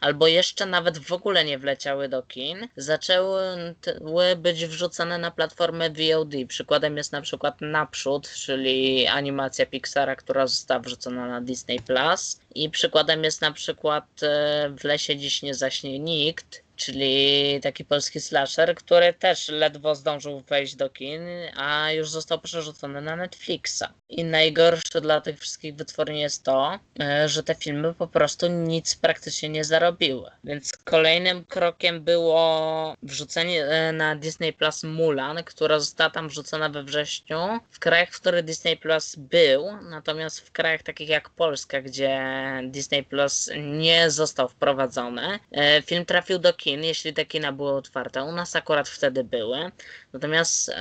[0.00, 6.32] albo jeszcze nawet w ogóle nie wleciały do kin, zaczęły być wrzucane na platformę VOD.
[6.48, 12.40] Przykładem jest na przykład Naprzód, czyli animacja Pixara, która została wrzucona na Disney Plus.
[12.54, 18.20] I przykładem jest na przykład e, W lesie dziś nie zaśnie nikt, czyli taki polski
[18.20, 21.22] slasher, który też ledwo zdążył wejść do kin,
[21.56, 23.82] a już został przerzucony na Netflixa.
[24.08, 28.96] I najgorsze dla tych wszystkich wytwórni jest to, e, że te filmy po prostu nic
[28.96, 30.30] praktycznie nie zarobiły.
[30.44, 36.82] Więc kolejnym krokiem było wrzucenie e, na Disney Plus Mulan, która została tam wrzucona we
[36.82, 37.38] wrześniu
[37.70, 42.20] w krajach, w których Disney Plus był, natomiast w krajach takich jak Polska, gdzie
[42.64, 47.72] Disney Plus nie został wprowadzony, e, film trafił do kin kin, jeśli te kina były
[47.72, 48.22] otwarte.
[48.22, 49.70] U nas akurat wtedy były.
[50.12, 50.74] Natomiast e,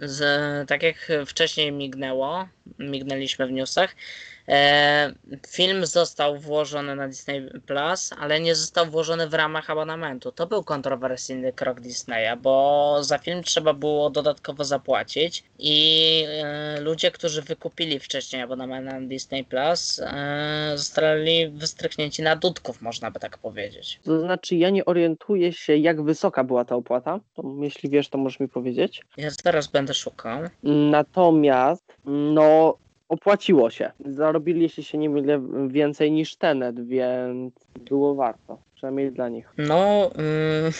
[0.00, 3.94] z, tak jak wcześniej mignęło, mignęliśmy w newsach,
[4.48, 5.12] E,
[5.48, 10.32] film został włożony na Disney Plus, ale nie został włożony w ramach abonamentu.
[10.32, 17.10] To był kontrowersyjny krok Disneya, bo za film trzeba było dodatkowo zapłacić i e, ludzie,
[17.10, 23.38] którzy wykupili wcześniej abonament na Disney Plus, e, zostali wystrychnięci na dudków, można by tak
[23.38, 24.00] powiedzieć.
[24.04, 27.20] To znaczy, ja nie orientuję się, jak wysoka była ta opłata.
[27.60, 29.02] Jeśli wiesz, to możesz mi powiedzieć.
[29.16, 30.40] Ja zaraz będę szukał.
[30.62, 32.51] Natomiast, no,
[33.08, 33.92] opłaciło się.
[34.04, 35.10] Zarobiliście się nie
[35.68, 37.54] więcej niż Tenet, więc
[37.90, 38.58] było warto.
[38.74, 39.52] Przynajmniej dla nich.
[39.58, 40.10] No,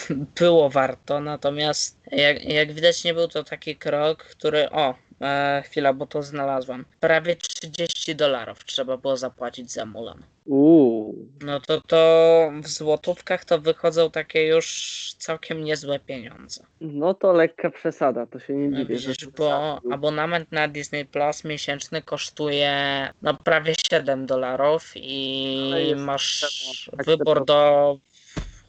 [0.09, 4.69] yy, było warto, natomiast jak, jak widać nie był to taki krok, który...
[4.71, 6.85] O, e, chwila, bo to znalazłam.
[6.99, 10.23] Prawie 30 dolarów trzeba było zapłacić za Mulan.
[10.45, 11.15] Uuu.
[11.41, 14.65] No to to w złotówkach to wychodzą takie już
[15.17, 16.63] całkiem niezłe pieniądze.
[16.81, 18.95] No to lekka przesada, to się nie No dziwię.
[18.95, 19.93] widzisz, bo przesadził.
[19.93, 22.73] abonament na Disney Plus miesięczny kosztuje
[23.21, 26.45] no prawie 7 dolarów i masz
[26.97, 27.97] tak wybór do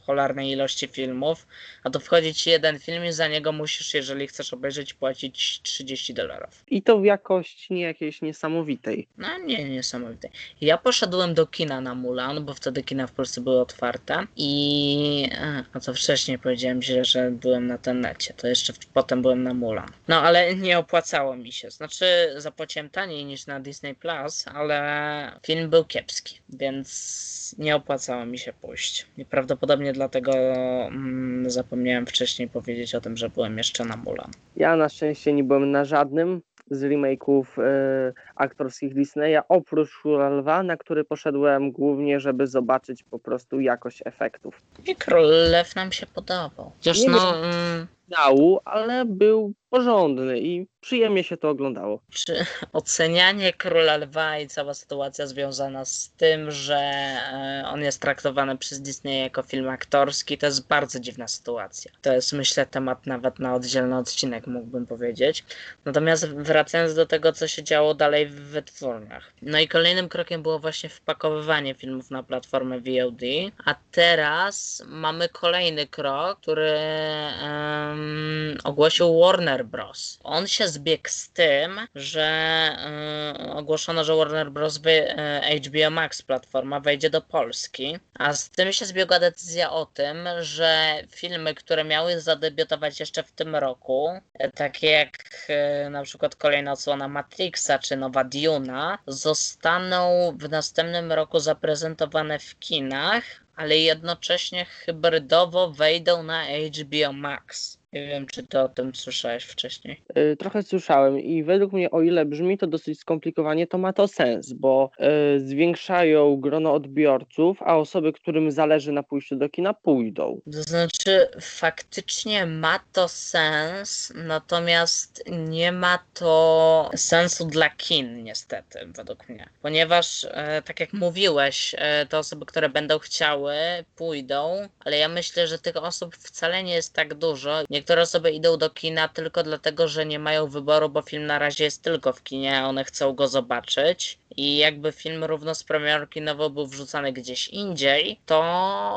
[0.05, 1.47] cholernej ilości filmów,
[1.83, 6.13] a to wchodzi ci jeden film i za niego musisz, jeżeli chcesz obejrzeć, płacić 30
[6.13, 6.63] dolarów.
[6.67, 9.07] I to w jakości nie jakiejś niesamowitej.
[9.17, 10.29] No nie, niesamowite.
[10.61, 15.29] Ja poszedłem do kina na Mulan, bo wtedy kina w Polsce były otwarte i...
[15.41, 19.53] A, a to wcześniej powiedziałem źle, że byłem na tenecie, to jeszcze potem byłem na
[19.53, 19.89] Mulan.
[20.07, 21.69] No ale nie opłacało mi się.
[21.69, 22.05] Znaczy
[22.37, 28.53] zapłaciłem taniej niż na Disney Plus, ale film był kiepski, więc nie opłacało mi się
[28.53, 29.05] pójść.
[29.17, 34.31] I prawdopodobnie dlatego mm, zapomniałem wcześniej powiedzieć o tym, że byłem jeszcze na Mulan.
[34.55, 40.63] Ja na szczęście nie byłem na żadnym z remake'ów e, aktorskich Disneya, oprócz Króla Lwa,
[40.63, 44.61] na który poszedłem głównie, żeby zobaczyć po prostu jakość efektów.
[44.85, 46.71] I Król Lew nam się podobał.
[46.77, 47.35] Chociaż Nie no...
[47.37, 52.01] Mm, Dału, ale był porządny i przyjemnie się to oglądało.
[52.09, 58.57] czy ocenianie Króla Lwa i cała sytuacja związana z tym, że e, on jest traktowany
[58.57, 61.91] przez Disney jako film aktorski, to jest bardzo dziwna sytuacja.
[62.01, 65.45] To jest myślę temat nawet na oddzielny odcinek, mógłbym powiedzieć.
[65.85, 69.31] Natomiast wracając do tego, co się działo dalej w wytwórniach.
[69.41, 73.21] No i kolejnym krokiem było właśnie wpakowywanie filmów na platformę VOD,
[73.65, 80.19] a teraz mamy kolejny krok, który em, ogłosił Warner Bros.
[80.23, 84.77] On się zbiegł z tym, że e, ogłoszono, że Warner Bros.
[84.77, 89.85] Wy, e, HBO Max platforma wejdzie do Polski, a z tym się zbiegła decyzja o
[89.85, 96.03] tym, że filmy, które miały zadebiutować jeszcze w tym roku, e, takie jak e, na
[96.03, 103.23] przykład kolejna odsłona Matrixa czy nowa Duna, zostaną w następnym roku zaprezentowane w kinach,
[103.55, 107.77] ale jednocześnie hybrydowo wejdą na HBO Max.
[107.95, 110.01] Nie wiem, czy ty o tym słyszałeś wcześniej.
[110.17, 114.07] Y, Trochę słyszałem i według mnie, o ile brzmi to dosyć skomplikowanie, to ma to
[114.07, 114.91] sens, bo
[115.35, 120.41] y, zwiększają grono odbiorców, a osoby, którym zależy na pójściu do kina, pójdą.
[120.53, 129.29] To znaczy, faktycznie ma to sens, natomiast nie ma to sensu dla kin, niestety, według
[129.29, 129.49] mnie.
[129.61, 131.75] Ponieważ, e, tak jak mówiłeś,
[132.09, 133.55] te osoby, które będą chciały,
[133.95, 137.63] pójdą, ale ja myślę, że tych osób wcale nie jest tak dużo.
[137.85, 141.63] Niektóre osoby idą do kina tylko dlatego, że nie mają wyboru, bo film na razie
[141.63, 144.17] jest tylko w kinie, a one chcą go zobaczyć.
[144.37, 148.39] I jakby film równo z premierą kinową był wrzucany gdzieś indziej, to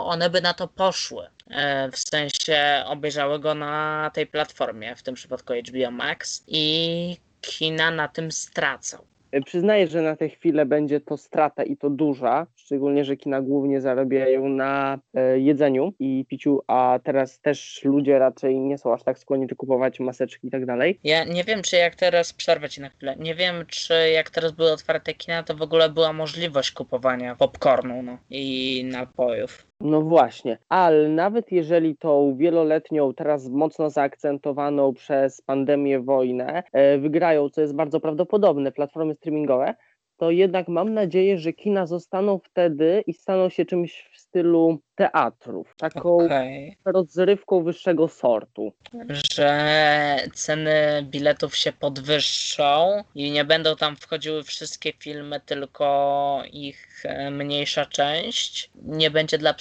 [0.07, 1.27] one by na to poszły.
[1.51, 6.45] E, w sensie obejrzały go na tej platformie, w tym przypadku HBO Max.
[6.47, 9.05] I kina na tym stracą.
[9.33, 13.43] E, przyznaję, że na tę chwilę będzie to strata i to duża, szczególnie, że kina
[13.43, 19.03] głównie zarabiają na e, jedzeniu i piciu, a teraz też ludzie raczej nie są aż
[19.03, 20.99] tak skłonni kupować maseczki i tak dalej.
[21.05, 24.53] Ja nie wiem, czy jak teraz, przerwę ci na chwilę, nie wiem, czy jak teraz
[24.53, 29.68] były otwarte kina, to w ogóle była możliwość kupowania popcornu no, i napojów.
[29.81, 37.49] No właśnie, ale nawet jeżeli tą wieloletnią, teraz mocno zaakcentowaną przez pandemię wojnę e, wygrają,
[37.51, 39.75] co jest bardzo prawdopodobne, platformy streamingowe,
[40.17, 46.17] to jednak mam nadzieję, że kina zostaną wtedy i staną się czymś stylu teatrów, taką
[46.17, 46.73] okay.
[46.85, 48.73] rozrywką wyższego sortu.
[49.09, 50.71] Że ceny
[51.03, 58.71] biletów się podwyższą i nie będą tam wchodziły wszystkie filmy, tylko ich e, mniejsza część.
[58.83, 59.55] Nie będzie dla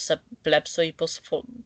[0.43, 0.93] plepsu i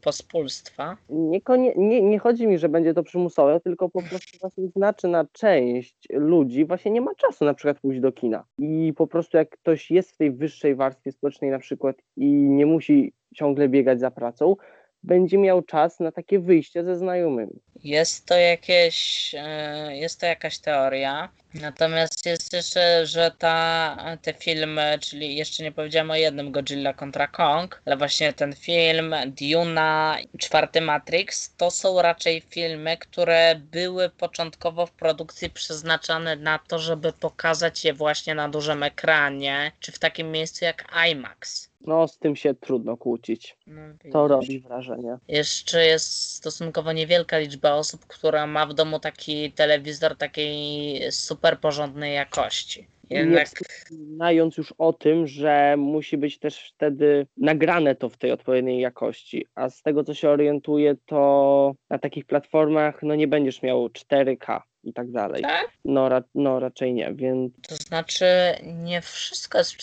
[0.02, 0.98] pospólstwa.
[1.10, 1.40] Nie,
[1.78, 5.96] nie, nie chodzi mi, że będzie to przymusowe, tylko po prostu właśnie znaczy na część
[6.10, 8.44] ludzi właśnie nie ma czasu na przykład pójść do kina.
[8.60, 12.66] I po prostu jak ktoś jest w tej wyższej warstwie społecznej na przykład i nie
[12.66, 12.91] musi
[13.34, 14.56] ciągle biegać za pracą,
[15.04, 17.60] będzie miał czas na takie wyjście ze znajomymi.
[17.84, 21.30] Jest to jakieś, e, jest to jakaś teoria.
[21.54, 27.28] Natomiast jest jeszcze, że ta, te filmy, czyli jeszcze nie powiedziałem o jednym Godzilla kontra
[27.28, 34.86] Kong, ale właśnie ten film, Duna, czwarty Matrix, to są raczej filmy, które były początkowo
[34.86, 40.32] w produkcji przeznaczane na to, żeby pokazać je właśnie na dużym ekranie, czy w takim
[40.32, 41.72] miejscu jak IMAX.
[41.88, 43.58] No, z tym się trudno kłócić.
[43.68, 45.18] No, to robi wrażenie.
[45.28, 52.16] Jeszcze jest stosunkowo niewielka liczba osób, która ma w domu taki telewizor takiej super porządnej
[52.16, 52.88] jakości.
[53.10, 53.48] Jednak...
[53.90, 59.48] Znając już o tym, że musi być też wtedy nagrane to w tej odpowiedniej jakości,
[59.56, 64.62] a z tego co się orientuję, to na takich platformach no nie będziesz miał 4K
[64.84, 65.42] i tak dalej.
[65.42, 65.68] Tak?
[65.86, 67.54] No, ra no raczej nie, więc...
[67.68, 68.26] To znaczy
[68.64, 69.74] nie wszystko jest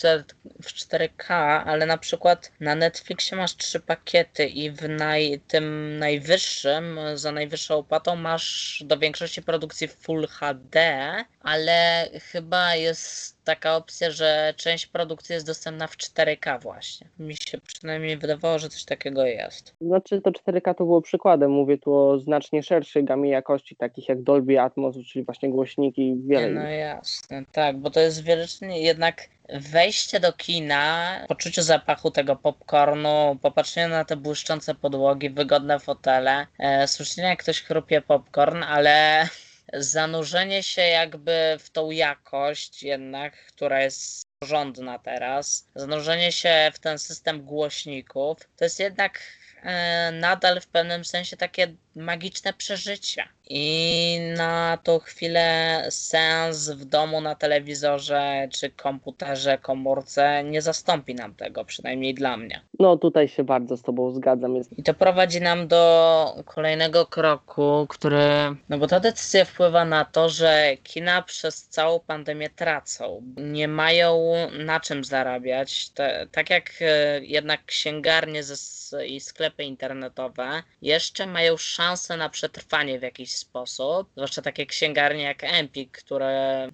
[0.61, 1.33] w 4K,
[1.65, 7.77] ale na przykład na Netflixie masz trzy pakiety i w naj, tym najwyższym, za najwyższą
[7.77, 15.33] opłatą masz do większości produkcji Full HD, ale chyba jest taka opcja, że część produkcji
[15.33, 17.07] jest dostępna w 4K właśnie.
[17.19, 19.75] Mi się przynajmniej wydawało, że coś takiego jest.
[19.81, 24.21] Znaczy to 4K to było przykładem, mówię tu o znacznie szerszej gamie jakości, takich jak
[24.21, 29.29] Dolby Atmos, czyli właśnie głośniki i wiele No jasne, tak, bo to jest wielocznie jednak
[29.53, 36.87] wejście do kina, poczucie zapachu tego popcornu, popatrzenie na te błyszczące podłogi, wygodne fotele, e,
[36.87, 39.25] słyszenie jak ktoś chrupie popcorn, ale
[39.73, 46.99] zanurzenie się jakby w tą jakość jednak, która jest porządna teraz, zanurzenie się w ten
[46.99, 49.19] system głośników, to jest jednak
[49.63, 53.23] e, nadal w pewnym sensie takie magiczne przeżycie.
[53.51, 61.35] I na tą chwilę sens w domu, na telewizorze, czy komputerze, komórce nie zastąpi nam
[61.35, 62.61] tego, przynajmniej dla mnie.
[62.79, 64.57] No tutaj się bardzo z Tobą zgadzam.
[64.77, 68.29] I to prowadzi nam do kolejnego kroku, który.
[68.69, 73.21] No bo ta decyzja wpływa na to, że kina przez całą pandemię tracą.
[73.37, 74.33] Nie mają
[74.65, 75.89] na czym zarabiać.
[75.89, 82.29] Te, tak jak e, jednak księgarnie ze, i sklepy internetowe jeszcze mają szansę szansę na
[82.29, 86.71] przetrwanie w jakiś sposób, zwłaszcza takie księgarnie jak Empik, które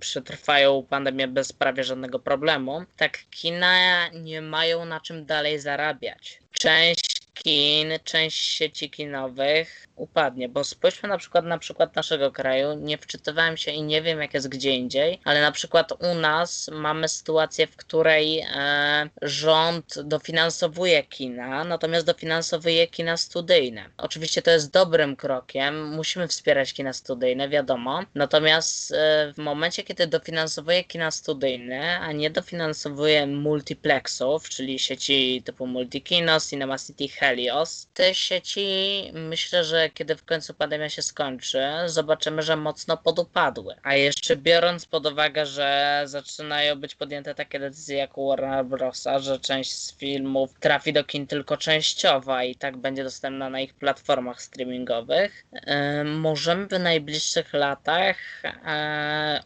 [0.00, 6.40] przetrwają pandemię bez prawie żadnego problemu, tak kina nie mają na czym dalej zarabiać.
[6.52, 12.98] Część kin, część sieci kinowych upadnie, bo spójrzmy na przykład na przykład naszego kraju, nie
[12.98, 17.08] wczytywałem się i nie wiem jak jest gdzie indziej, ale na przykład u nas mamy
[17.08, 23.90] sytuację, w której e, rząd dofinansowuje kina, natomiast dofinansowuje kina studyjne.
[23.96, 30.06] Oczywiście to jest dobrym krokiem, musimy wspierać kina studyjne, wiadomo, natomiast e, w momencie, kiedy
[30.06, 38.14] dofinansowuje kina studyjne, a nie dofinansowuje multiplexów, czyli sieci typu Multikino, Cinema City Helios, te
[38.14, 38.66] sieci
[39.12, 43.74] myślę, że kiedy w końcu pandemia się skończy, zobaczymy, że mocno podupadły.
[43.82, 49.18] A jeszcze biorąc pod uwagę, że zaczynają być podjęte takie decyzje jak u Warner Brosa,
[49.18, 53.74] że część z filmów trafi do kin tylko częściowa i tak będzie dostępna na ich
[53.74, 58.50] platformach streamingowych, yy, możemy w najbliższych latach yy,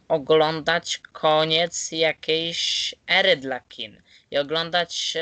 [0.07, 5.17] oglądać koniec jakiejś ery dla kin i oglądać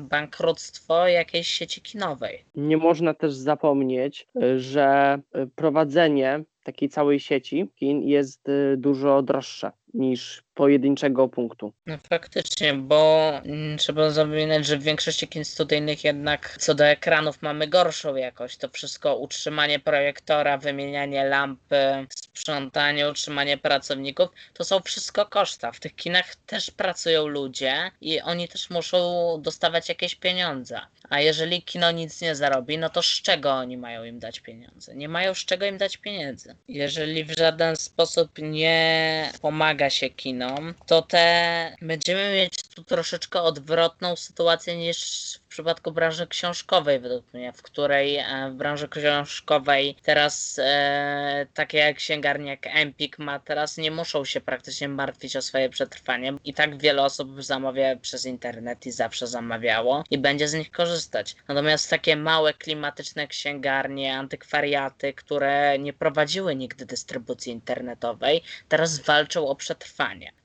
[0.00, 2.44] bankructwo jakiejś sieci kinowej.
[2.54, 9.22] Nie można też zapomnieć, y, że y, prowadzenie takiej całej sieci kin jest y, dużo
[9.22, 11.72] droższe niż pojedynczego punktu.
[11.86, 17.42] No faktycznie, bo mm, trzeba zapominać, że w większości kin studyjnych jednak co do ekranów
[17.42, 18.56] mamy gorszą jakość.
[18.56, 25.72] To wszystko utrzymanie projektora, wymienianie lampy, sprzątanie, utrzymanie pracowników, to są wszystko koszta.
[25.72, 28.98] W tych kinach też pracują ludzie i oni też muszą
[29.42, 30.80] dostawać jakieś pieniądze.
[31.10, 34.96] A jeżeli kino nic nie zarobi, no to z czego oni mają im dać pieniądze?
[34.96, 36.54] Nie mają z czego im dać pieniędzy.
[36.68, 44.16] Jeżeli w żaden sposób nie pomaga się kinom, to te będziemy mieć tu troszeczkę odwrotną
[44.16, 44.98] sytuację niż
[45.44, 51.78] w przypadku branży książkowej, według mnie, w której e, w branży książkowej teraz e, takie
[51.78, 56.34] jak księgarnia jak Empik ma teraz nie muszą się praktycznie martwić o swoje przetrwanie.
[56.44, 61.36] I tak wiele osób zamawia przez internet i zawsze zamawiało i będzie z nich korzystać.
[61.48, 69.54] Natomiast takie małe klimatyczne księgarnie, antykwariaty, które nie prowadziły nigdy dystrybucji internetowej, teraz walczą o
[69.54, 69.67] przetrwanie.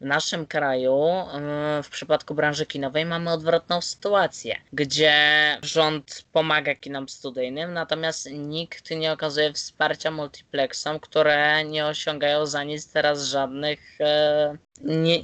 [0.01, 5.13] W naszym kraju, e, w przypadku branży kinowej, mamy odwrotną sytuację, gdzie
[5.61, 12.91] rząd pomaga kinom studyjnym, natomiast nikt nie okazuje wsparcia multiplexom, które nie osiągają za nic
[12.91, 15.19] teraz żadnych e, nie,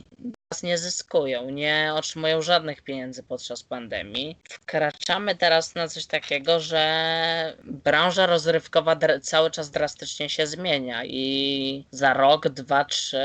[0.64, 4.38] nie zyskują, nie otrzymują żadnych pieniędzy podczas pandemii.
[4.50, 12.14] Wkraczamy teraz na coś takiego, że branża rozrywkowa cały czas drastycznie się zmienia i za
[12.14, 13.18] rok, dwa, trzy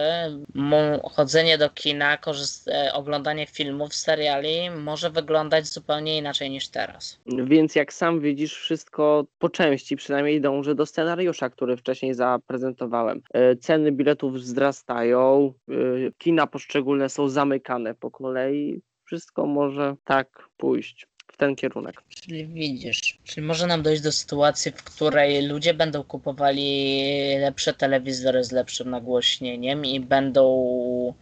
[1.12, 2.18] chodzenie do kina,
[2.66, 7.18] e, oglądanie filmów, seriali może wyglądać zupełnie inaczej niż teraz.
[7.26, 13.22] Więc jak sam widzisz, wszystko po części przynajmniej dąży do scenariusza, który wcześniej zaprezentowałem.
[13.34, 15.74] E, ceny biletów wzrastają, e,
[16.18, 18.82] kina poszczególne są zamykane po kolei.
[19.04, 22.02] Wszystko może tak pójść w ten kierunek.
[22.08, 28.44] Czyli widzisz, czyli może nam dojść do sytuacji, w której ludzie będą kupowali lepsze telewizory
[28.44, 30.44] z lepszym nagłośnieniem i będą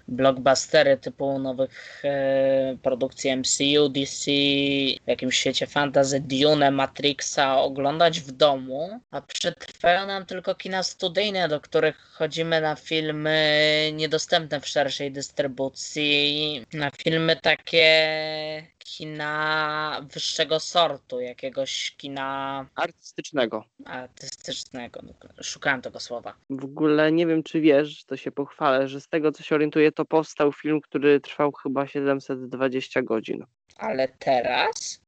[0.09, 4.31] blockbustery typu nowych e, produkcji MCU, DC,
[5.05, 11.49] w jakimś świecie fantasy, Dune, Matrixa oglądać w domu, a przetrwają nam tylko kina studyjne,
[11.49, 21.21] do których chodzimy na filmy niedostępne w szerszej dystrybucji, na filmy takie kina wyższego sortu,
[21.21, 23.65] jakiegoś kina artystycznego.
[23.85, 25.01] Artystycznego.
[25.43, 26.35] Szukałem tego słowa.
[26.51, 29.93] W ogóle nie wiem, czy wiesz, to się pochwalę, że z tego co się orientuję,
[29.93, 33.45] to powstał film, który trwał chyba 720 godzin.
[33.77, 35.03] Ale teraz?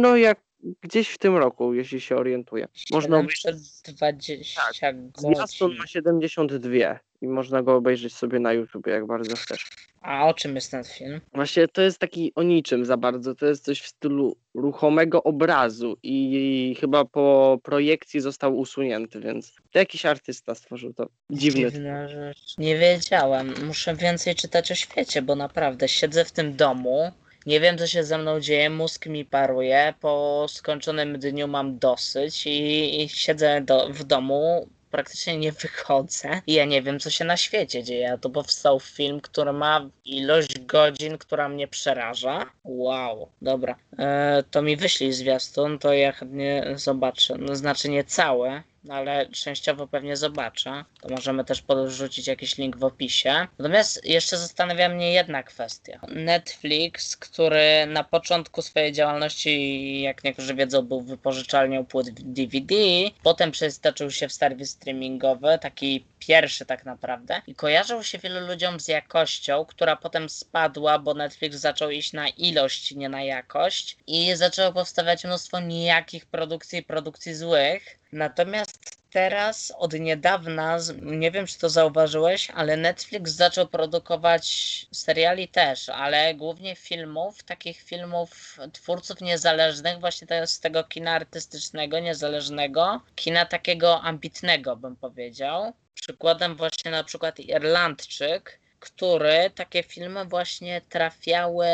[0.00, 0.40] No jak
[0.80, 2.68] gdzieś w tym roku, jeśli się orientuję.
[2.90, 4.96] Można obejrzeć 20 tak.
[4.96, 5.34] godzin.
[5.34, 9.66] Zwiastun ma 72 i można go obejrzeć sobie na YouTube, jak bardzo chcesz.
[10.02, 11.20] A o czym jest ten film?
[11.34, 13.34] Właśnie to jest taki o niczym za bardzo.
[13.34, 19.78] To jest coś w stylu ruchomego obrazu i chyba po projekcji został usunięty, więc to
[19.78, 21.08] jakiś artysta stworzył to.
[21.30, 21.70] Dziwny.
[21.70, 22.58] Dziwna rzecz.
[22.58, 23.54] Nie wiedziałam.
[23.66, 27.12] Muszę więcej czytać o świecie, bo naprawdę siedzę w tym domu.
[27.46, 29.94] Nie wiem, co się ze mną dzieje, mózg mi paruje.
[30.00, 36.54] Po skończonym dniu mam dosyć i, i siedzę do, w domu praktycznie nie wychodzę i
[36.54, 38.12] ja nie wiem, co się na świecie dzieje.
[38.12, 42.46] A to powstał film, który ma ilość godzin, która mnie przeraża.
[42.64, 43.76] Wow, dobra.
[43.98, 47.34] E, to mi wyślij zwiastun, to ja chętnie zobaczę.
[47.38, 50.84] No, znaczy nie całe, ale częściowo pewnie zobaczę.
[51.00, 53.46] To możemy też podrzucić jakiś link w opisie.
[53.58, 56.00] Natomiast jeszcze zastanawia mnie jedna kwestia.
[56.08, 62.74] Netflix, który na początku swojej działalności, jak niektórzy wiedzą, był wypożyczalnią płyt DVD,
[63.22, 68.80] potem przestaczył się w serwis streamingowy, taki pierwszy tak naprawdę, i kojarzył się wielu ludziom
[68.80, 74.36] z jakością, która potem spadła, bo Netflix zaczął iść na ilość, nie na jakość, i
[74.36, 77.98] zaczęło powstawać mnóstwo nijakich produkcji, produkcji złych.
[78.12, 84.46] Natomiast teraz od niedawna, nie wiem czy to zauważyłeś, ale Netflix zaczął produkować
[84.92, 93.00] seriali też, ale głównie filmów, takich filmów twórców niezależnych, właśnie z tego kina artystycznego, niezależnego,
[93.14, 95.72] kina takiego ambitnego bym powiedział.
[95.94, 101.66] Przykładem właśnie na przykład Irlandczyk, który takie filmy właśnie trafiały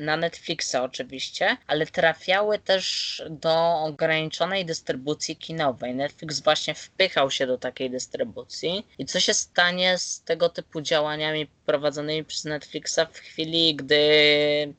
[0.00, 5.94] na Netflixa oczywiście, ale trafiały też do ograniczonej dystrybucji kinowej.
[5.94, 8.86] Netflix właśnie wpychał się do takiej dystrybucji.
[8.98, 14.00] I co się stanie z tego typu działaniami prowadzonymi przez Netflixa w chwili, gdy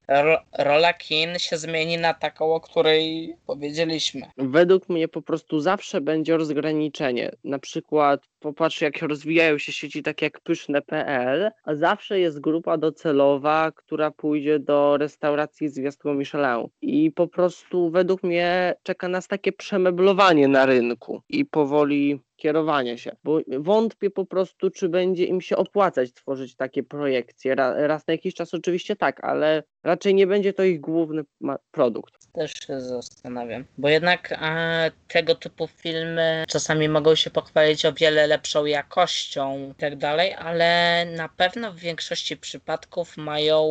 [0.08, 4.22] ro rola kin się zmieni na taką, o której powiedzieliśmy.
[4.38, 7.32] Według mnie po prostu zawsze będzie rozgraniczenie.
[7.44, 13.72] Na przykład popatrz, jak rozwijają się sieci takie jak pyszne.pl, a zawsze jest grupa docelowa,
[13.76, 16.68] która pójdzie do restauracji z gwiazdką Michelin.
[16.82, 23.16] I po prostu według mnie czeka nas takie przemeblowanie na rynku i powoli kierowanie się,
[23.24, 27.56] bo wątpię po prostu, czy będzie im się opłacać tworzyć takie projekcje.
[27.56, 31.24] Ra, raz na jakiś czas oczywiście tak, ale raczej nie będzie to ich główny
[31.72, 32.21] produkt.
[32.34, 38.28] Też się zastanawiam, bo jednak e, tego typu filmy czasami mogą się pochwalić o wiele
[38.28, 43.62] lepszą jakością i tak dalej, ale na pewno w większości przypadków mają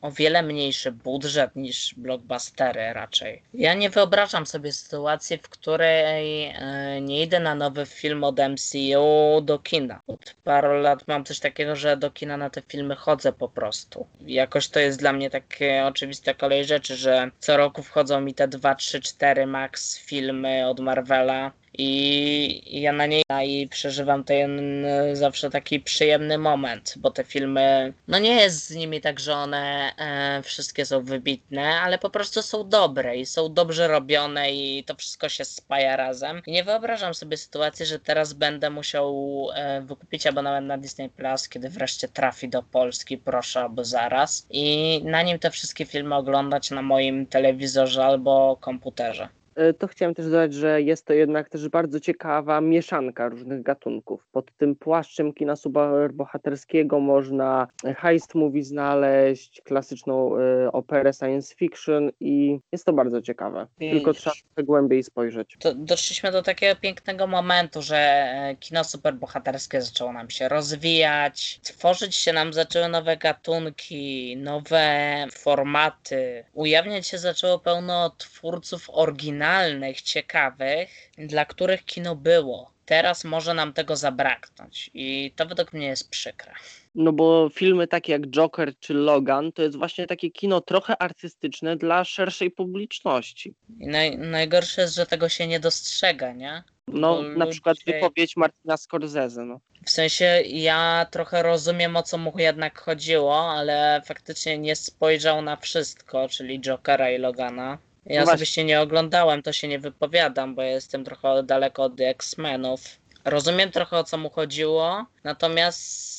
[0.00, 3.42] o wiele mniejszy budżet niż blockbustery raczej.
[3.54, 9.40] Ja nie wyobrażam sobie sytuacji, w której e, nie idę na nowy film od MCU
[9.42, 10.00] do kina.
[10.06, 14.06] Od paru lat mam coś takiego, że do kina na te filmy chodzę po prostu.
[14.20, 18.48] Jakoś to jest dla mnie takie oczywiste kolej rzeczy, że co roku wchodzą mi te
[18.48, 25.16] 2, 3, 4 max filmy od Marvela i ja na niej i przeżywam ten e,
[25.16, 29.92] zawsze taki przyjemny moment, bo te filmy, no nie jest z nimi tak, że one
[29.98, 34.94] e, wszystkie są wybitne, ale po prostu są dobre i są dobrze robione i to
[34.94, 36.42] wszystko się spaja razem.
[36.46, 41.48] I nie wyobrażam sobie sytuacji, że teraz będę musiał e, wykupić abonament na Disney Plus,
[41.48, 46.70] kiedy wreszcie trafi do Polski, proszę albo zaraz i na nim te wszystkie filmy oglądać
[46.70, 49.28] na moim telewizorze albo komputerze.
[49.60, 54.26] E, to chciałem też dodać, że jest to jednak też bardzo ciekawa mieszanka różnych gatunków.
[54.32, 62.60] Pod tym płaszczem kina superbohaterskiego można heist movie znaleźć, klasyczną y, operę science fiction i
[62.72, 63.66] jest to bardzo ciekawe.
[63.78, 65.56] Tylko trzeba trochę głębiej spojrzeć.
[65.60, 72.16] To doszliśmy do takiego pięknego momentu, że e, kino superbohaterskie zaczęło nam się rozwijać, tworzyć
[72.16, 81.10] się nam zaczęły nowe gatunki, nowe formaty, ujawniać się zaczęło pełno twórców oryginalnych, oryginalnych, ciekawych,
[81.18, 82.70] dla których kino było.
[82.84, 86.52] Teraz może nam tego zabraknąć i to według mnie jest przykre.
[86.94, 91.76] No bo filmy takie jak Joker czy Logan to jest właśnie takie kino trochę artystyczne
[91.76, 93.54] dla szerszej publiczności.
[93.80, 96.62] I naj, najgorsze jest, że tego się nie dostrzega, nie?
[96.88, 97.50] No, bo na ludzie...
[97.50, 99.44] przykład wypowiedź Martina Scorsese.
[99.44, 99.60] No.
[99.86, 105.56] W sensie ja trochę rozumiem o co mu jednak chodziło, ale faktycznie nie spojrzał na
[105.56, 107.78] wszystko, czyli Jokera i Logana.
[108.06, 112.80] Ja no osobiście nie oglądałem, to się nie wypowiadam, bo jestem trochę daleko od X-Menów.
[113.24, 116.10] Rozumiem trochę o co mu chodziło, natomiast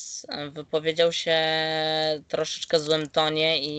[0.52, 1.36] wypowiedział się
[2.28, 3.72] troszeczkę w złym tonie i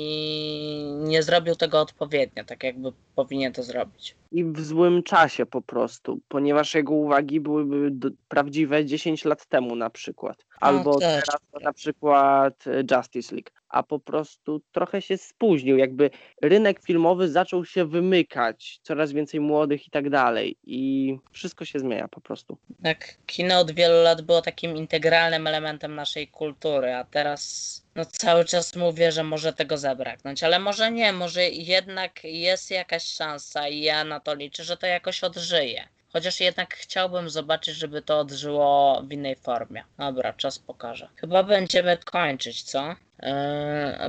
[0.99, 4.15] nie zrobił tego odpowiednio, tak jakby powinien to zrobić.
[4.31, 9.89] I w złym czasie po prostu, ponieważ jego uwagi byłyby prawdziwe 10 lat temu na
[9.89, 10.45] przykład.
[10.59, 15.77] Albo no, teraz na przykład Justice League a po prostu trochę się spóźnił.
[15.77, 16.09] Jakby
[16.41, 20.57] rynek filmowy zaczął się wymykać, coraz więcej młodych i tak dalej.
[20.63, 22.57] I wszystko się zmienia po prostu.
[22.83, 28.45] Tak, kino od wielu lat było takim integralnym elementem naszej kultury, a teraz no cały
[28.45, 33.79] czas mówię, że może tego zabraknąć, ale może nie, może jednak jest jakaś szansa i
[33.79, 35.87] ja na to liczę, że to jakoś odżyje.
[36.13, 39.83] Chociaż jednak chciałbym zobaczyć, żeby to odżyło w innej formie.
[39.97, 41.09] Dobra, czas pokaże.
[41.15, 42.95] Chyba będziemy kończyć, co?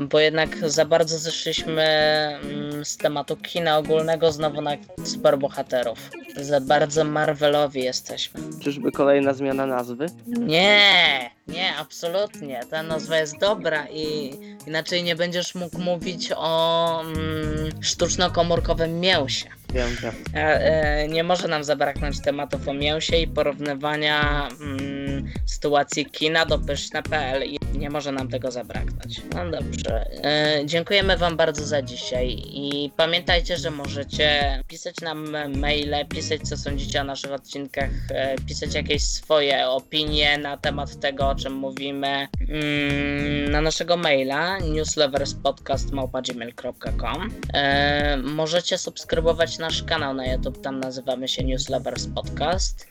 [0.01, 6.11] Bo jednak za bardzo zeszliśmy mm, z tematu kina ogólnego znowu na superbohaterów.
[6.37, 8.41] Za bardzo Marvelowi jesteśmy.
[8.62, 10.07] Czyżby kolejna zmiana nazwy?
[10.27, 12.61] Nie, nie, absolutnie.
[12.71, 14.31] Ta nazwa jest dobra i
[14.67, 19.49] inaczej nie będziesz mógł mówić o mm, sztuczno-komórkowym mięsie.
[19.75, 20.15] Wiem, wiem.
[20.35, 27.43] E, nie może nam zabraknąć tematów o mięsie i porównywania mm, sytuacji kina do pyszne.pl
[27.45, 29.04] i nie może nam tego zabraknąć.
[29.35, 30.11] No dobrze.
[30.25, 36.57] E, dziękujemy Wam bardzo za dzisiaj i pamiętajcie, że możecie pisać nam maile, pisać co
[36.57, 42.29] sądzicie o naszych odcinkach, e, pisać jakieś swoje opinie na temat tego, o czym mówimy
[42.49, 51.45] mm, na naszego maila newsloverspodcast.gmail.com e, Możecie subskrybować nasz kanał na YouTube, tam nazywamy się
[51.45, 52.87] Newslovers Podcast.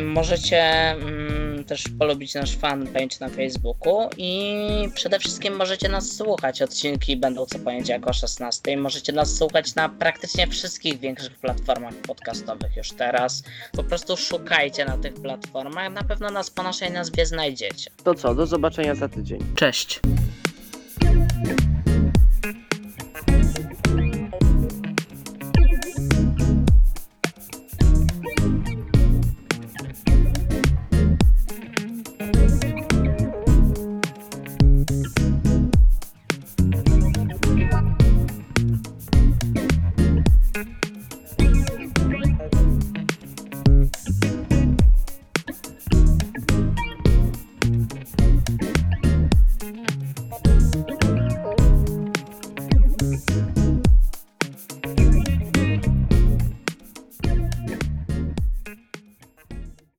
[0.00, 6.62] Możecie mm, też polubić nasz fanpage na Facebooku i przede wszystkim możecie nas słuchać.
[6.62, 8.76] Odcinki będą co poniedziałek o 16.
[8.76, 13.42] Możecie nas słuchać na praktycznie wszystkich większych platformach podcastowych już teraz.
[13.72, 15.92] Po prostu szukajcie na tych platformach.
[15.92, 17.90] Na pewno nas po naszej nazwie znajdziecie.
[18.04, 19.40] To co, do zobaczenia za tydzień.
[19.54, 20.00] Cześć.